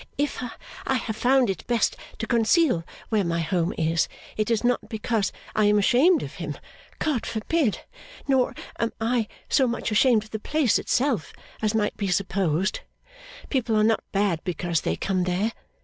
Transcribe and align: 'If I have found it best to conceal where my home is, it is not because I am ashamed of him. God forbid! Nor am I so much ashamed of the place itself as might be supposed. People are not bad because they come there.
'If 0.17 0.41
I 0.87 0.95
have 0.95 1.15
found 1.15 1.47
it 1.51 1.67
best 1.67 1.95
to 2.17 2.25
conceal 2.25 2.83
where 3.09 3.23
my 3.23 3.39
home 3.41 3.71
is, 3.77 4.07
it 4.35 4.49
is 4.49 4.63
not 4.63 4.89
because 4.89 5.31
I 5.55 5.65
am 5.65 5.77
ashamed 5.77 6.23
of 6.23 6.33
him. 6.41 6.57
God 6.97 7.23
forbid! 7.23 7.81
Nor 8.27 8.55
am 8.79 8.93
I 8.99 9.27
so 9.47 9.67
much 9.67 9.91
ashamed 9.91 10.23
of 10.23 10.31
the 10.31 10.39
place 10.39 10.79
itself 10.79 11.33
as 11.61 11.75
might 11.75 11.97
be 11.97 12.07
supposed. 12.07 12.79
People 13.51 13.75
are 13.75 13.83
not 13.83 14.01
bad 14.11 14.41
because 14.43 14.81
they 14.81 14.95
come 14.95 15.25
there. 15.25 15.51